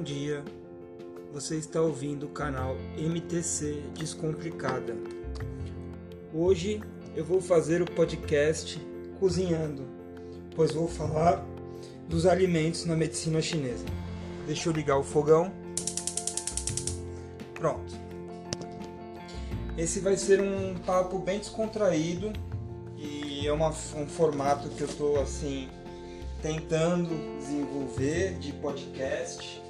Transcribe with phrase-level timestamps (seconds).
[0.00, 0.42] bom dia.
[1.30, 4.96] Você está ouvindo o canal MTC Descomplicada.
[6.32, 6.80] Hoje
[7.14, 8.80] eu vou fazer o podcast
[9.18, 9.86] Cozinhando,
[10.56, 11.44] pois vou falar
[12.08, 13.84] dos alimentos na medicina chinesa.
[14.46, 15.52] Deixa eu ligar o fogão.
[17.52, 17.92] Pronto.
[19.76, 22.32] Esse vai ser um papo bem descontraído
[22.96, 25.68] e é uma, um formato que eu estou assim
[26.40, 29.60] tentando desenvolver de podcast.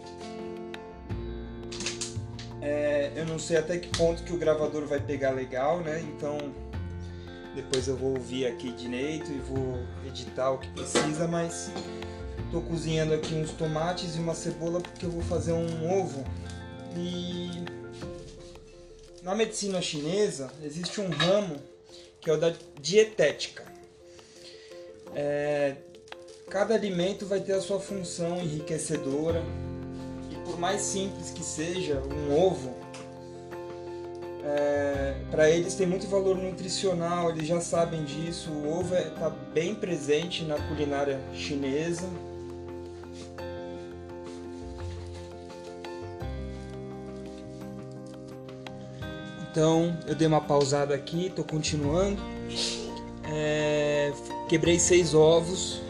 [2.60, 6.00] É, eu não sei até que ponto que o gravador vai pegar legal, né?
[6.00, 6.38] Então
[7.54, 11.70] depois eu vou ouvir aqui direito e vou editar o que precisa, mas
[12.44, 16.24] estou cozinhando aqui uns tomates e uma cebola porque eu vou fazer um ovo.
[16.96, 17.64] E
[19.22, 21.56] na medicina chinesa existe um ramo
[22.20, 23.64] que é o da dietética.
[25.14, 25.76] É,
[26.50, 29.40] Cada alimento vai ter a sua função enriquecedora
[30.60, 32.70] mais simples que seja um ovo,
[34.44, 38.50] é, para eles tem muito valor nutricional, eles já sabem disso.
[38.50, 42.08] O ovo está é, tá bem presente na culinária chinesa.
[49.50, 52.22] Então eu dei uma pausada aqui, estou continuando.
[53.32, 54.12] É,
[54.48, 55.80] quebrei seis ovos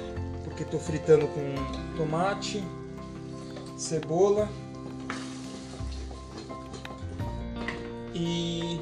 [0.44, 1.54] porque estou fritando com
[1.96, 2.62] tomate,
[3.80, 4.46] cebola
[8.14, 8.78] e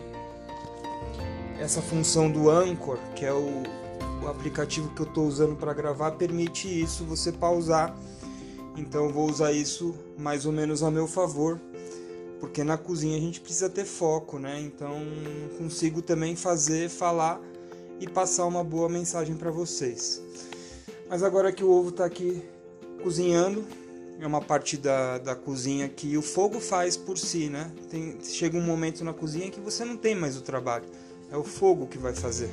[1.60, 3.62] essa função do Anchor, que é o,
[4.24, 7.96] o aplicativo que eu estou usando para gravar, permite isso, você pausar.
[8.76, 11.60] Então vou usar isso mais ou menos a meu favor,
[12.40, 14.60] porque na cozinha a gente precisa ter foco, né?
[14.60, 14.96] Então
[15.56, 17.40] consigo também fazer, falar
[18.00, 20.20] e passar uma boa mensagem para vocês.
[21.08, 22.42] Mas agora que o ovo está aqui
[23.02, 23.64] cozinhando,
[24.20, 27.70] é uma parte da, da cozinha que o fogo faz por si, né?
[27.88, 30.84] Tem, chega um momento na cozinha que você não tem mais o trabalho,
[31.30, 32.50] é o fogo que vai fazer.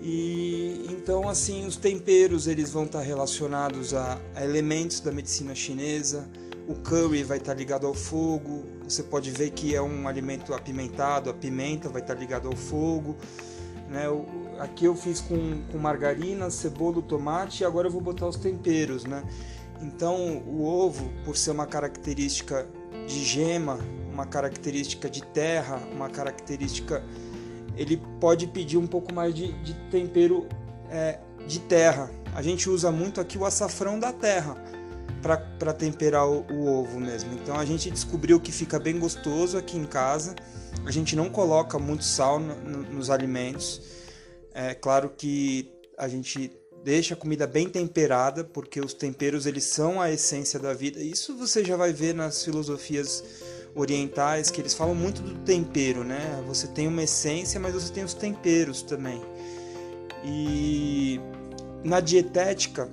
[0.00, 6.28] E então assim os temperos eles vão estar relacionados a, a, elementos da medicina chinesa.
[6.66, 8.64] O curry vai estar ligado ao fogo.
[8.84, 13.16] Você pode ver que é um alimento apimentado, a pimenta vai estar ligado ao fogo.
[13.88, 14.06] Né?
[14.58, 19.04] Aqui eu fiz com, com margarina, cebola, tomate e agora eu vou botar os temperos,
[19.04, 19.22] né?
[19.82, 22.66] Então o ovo, por ser uma característica
[23.06, 23.78] de gema,
[24.12, 27.02] uma característica de terra, uma característica,
[27.76, 30.46] ele pode pedir um pouco mais de, de tempero
[30.90, 32.10] é, de terra.
[32.34, 34.56] A gente usa muito aqui o açafrão da terra
[35.22, 37.32] para temperar o, o, ovo mesmo.
[37.34, 40.34] Então a gente descobriu que fica bem gostoso aqui em casa.
[40.84, 43.80] A gente não coloca muito sal no, no, nos alimentos.
[44.52, 46.52] É claro que a gente
[46.84, 51.00] deixa a comida bem temperada, porque os temperos eles são a essência da vida.
[51.00, 53.22] Isso você já vai ver nas filosofias
[53.74, 56.42] orientais que eles falam muito do tempero, né?
[56.46, 59.22] Você tem uma essência, mas você tem os temperos também.
[60.24, 61.20] E
[61.84, 62.88] na dietética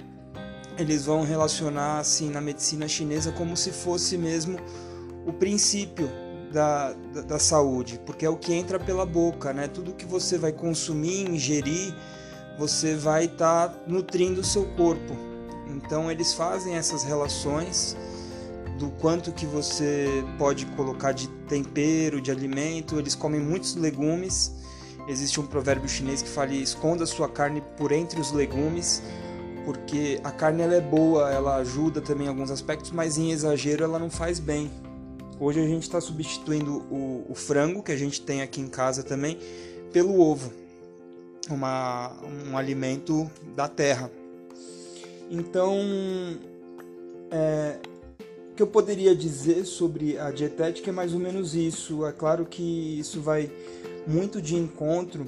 [0.77, 4.57] eles vão relacionar assim na medicina chinesa como se fosse mesmo
[5.25, 6.09] o princípio
[6.51, 9.67] da, da, da, saúde, porque é o que entra pela boca, né?
[9.67, 11.94] Tudo que você vai consumir, ingerir,
[12.59, 15.16] você vai estar tá nutrindo o seu corpo.
[15.68, 17.96] Então eles fazem essas relações
[18.78, 23.00] do quanto que você pode colocar de tempero, de alimento.
[23.00, 24.53] Eles comem muitos legumes.
[25.08, 29.02] Existe um provérbio chinês que fala: esconda sua carne por entre os legumes,
[29.66, 33.86] porque a carne ela é boa, ela ajuda também em alguns aspectos, mas em exagero
[33.86, 34.69] ela não faz bem.
[35.40, 39.03] Hoje a gente está substituindo o, o, frango que a gente tem aqui em casa
[39.03, 39.40] também
[39.94, 40.52] pelo ovo,
[41.54, 42.16] uma,
[42.48, 44.12] um alimento da terra.
[45.30, 45.78] Então,
[47.32, 47.78] é,
[48.52, 52.06] o que eu poderia dizer sobre a dietética é mais ou menos isso.
[52.06, 53.52] É claro que isso vai
[54.08, 55.26] muito de encontro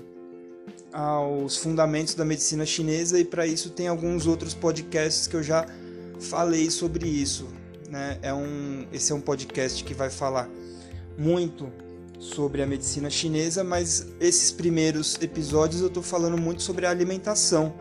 [0.91, 5.66] aos fundamentos da medicina chinesa e para isso tem alguns outros podcasts que eu já
[6.20, 7.47] falei sobre isso
[7.91, 8.17] né?
[8.22, 10.50] É um, esse é um podcast que vai falar
[11.17, 11.70] muito
[12.22, 17.73] sobre a medicina chinesa, mas esses primeiros episódios eu estou falando muito sobre a alimentação,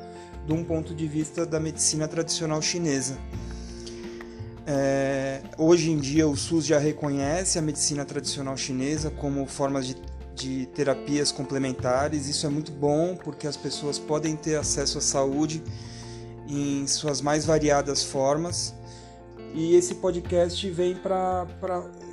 [0.47, 3.19] de um ponto de vista da medicina tradicional chinesa.
[4.67, 9.97] É, hoje em dia o SUS já reconhece a medicina tradicional chinesa como formas de,
[10.35, 12.27] de terapias complementares.
[12.27, 15.63] Isso é muito bom porque as pessoas podem ter acesso à saúde
[16.49, 18.75] em suas mais variadas formas
[19.53, 21.47] e esse podcast vem para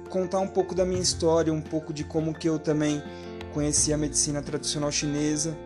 [0.07, 3.01] contar um pouco da minha história, um pouco de como que eu também
[3.53, 5.57] conheci a medicina tradicional chinesa.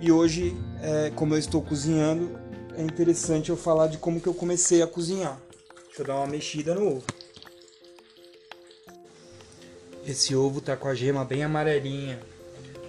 [0.00, 2.38] E hoje, é, como eu estou cozinhando,
[2.76, 5.38] é interessante eu falar de como que eu comecei a cozinhar.
[5.86, 7.04] Deixa eu dar uma mexida no ovo.
[10.06, 12.18] Esse ovo tá com a gema bem amarelinha,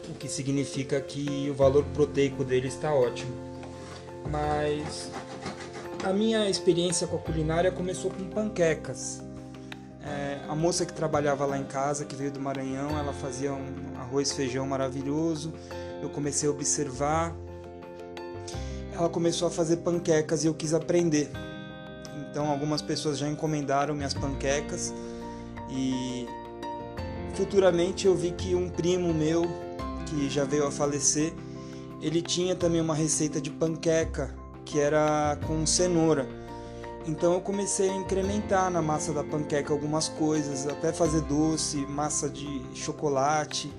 [0.10, 3.32] o que significa que o valor proteico dele está ótimo.
[4.30, 5.10] Mas
[6.04, 9.22] a minha experiência com a culinária começou com panquecas.
[10.04, 14.00] É, a moça que trabalhava lá em casa, que veio do Maranhão, ela fazia um
[14.00, 15.54] arroz feijão maravilhoso.
[16.02, 17.36] Eu comecei a observar.
[18.94, 21.32] Ela começou a fazer panquecas e eu quis aprender.
[22.30, 24.94] Então algumas pessoas já encomendaram minhas panquecas
[25.70, 26.26] e
[27.34, 29.44] futuramente eu vi que um primo meu
[30.06, 31.34] que já veio a falecer,
[32.02, 34.34] ele tinha também uma receita de panqueca
[34.66, 36.28] que era com cenoura.
[37.08, 42.30] Então eu comecei a incrementar na massa da panqueca algumas coisas, até fazer doce, massa
[42.30, 43.72] de chocolate.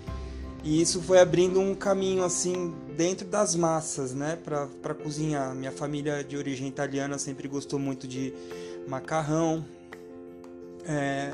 [0.65, 5.55] E isso foi abrindo um caminho assim dentro das massas, né, para cozinhar.
[5.55, 8.33] Minha família de origem italiana sempre gostou muito de
[8.89, 9.65] macarrão.
[10.85, 11.31] É...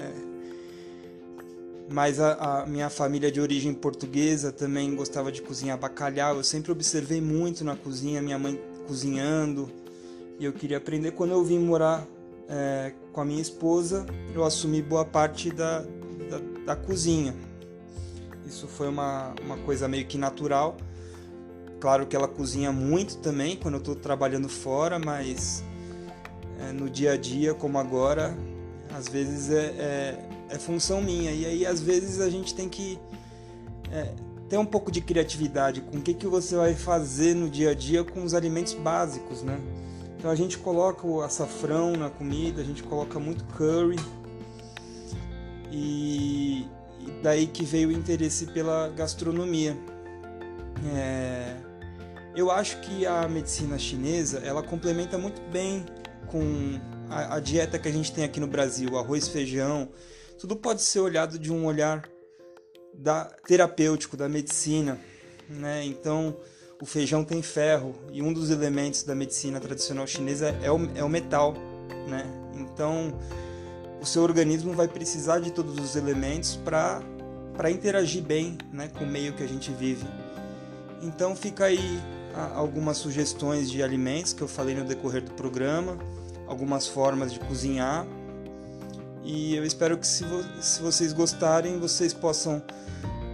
[1.91, 6.37] Mas a, a minha família de origem portuguesa também gostava de cozinhar bacalhau.
[6.37, 9.71] Eu sempre observei muito na cozinha, minha mãe cozinhando
[10.39, 11.13] e eu queria aprender.
[11.13, 12.07] Quando eu vim morar
[12.49, 17.35] é, com a minha esposa, eu assumi boa parte da, da, da cozinha.
[18.47, 20.77] Isso foi uma, uma coisa meio que natural.
[21.81, 25.63] Claro que ela cozinha muito também quando eu estou trabalhando fora, mas
[26.61, 28.37] é, no dia a dia, como agora,
[28.93, 31.31] às vezes é, é, é, função minha.
[31.31, 32.99] E aí, às vezes, a gente tem que
[33.93, 34.13] é,
[34.49, 37.75] ter um pouco de criatividade com o que, que você vai fazer no dia a
[37.75, 39.61] dia com os alimentos básicos, né?
[40.19, 43.97] Então a gente coloca o açafrão na comida, a gente coloca muito curry
[45.71, 46.67] e,
[46.99, 49.77] e daí que veio o interesse pela gastronomia.
[50.97, 51.57] É,
[52.35, 55.87] eu acho que a medicina chinesa ela complementa muito bem
[56.27, 59.89] com a, a dieta que a gente tem aqui no Brasil, arroz, feijão,
[60.37, 62.09] tudo pode ser olhado de um olhar
[62.93, 64.99] da terapêutico da medicina,
[65.49, 65.85] né?
[65.85, 66.37] Então
[66.81, 71.03] o feijão tem ferro e um dos elementos da medicina tradicional chinesa é o, é
[71.03, 71.55] o metal,
[72.07, 72.25] né?
[72.55, 73.13] Então
[74.01, 77.03] o seu organismo vai precisar de todos os elementos para
[77.57, 80.07] para interagir bem, né, com o meio que a gente vive.
[81.03, 82.01] Então fica aí
[82.55, 85.99] algumas sugestões de alimentos que eu falei no decorrer do programa,
[86.47, 88.07] algumas formas de cozinhar.
[89.25, 92.63] E eu espero que se, vo se vocês gostarem, vocês possam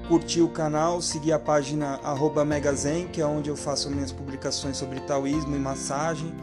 [0.09, 2.01] curtir o canal, seguir a página
[2.47, 6.35] Megazen, que é onde eu faço minhas publicações sobre taoísmo e massagem,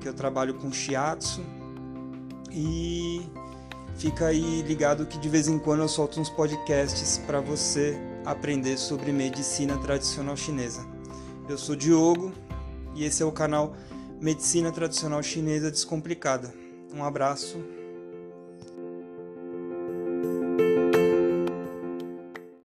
[0.00, 1.42] que eu trabalho com shiatsu.
[2.50, 3.28] E
[3.96, 8.76] fica aí ligado que de vez em quando eu solto uns podcasts para você aprender
[8.76, 10.84] sobre medicina tradicional chinesa.
[11.48, 12.32] Eu sou Diogo
[12.94, 13.74] e esse é o canal
[14.20, 16.54] Medicina Tradicional Chinesa Descomplicada.
[16.94, 17.58] Um abraço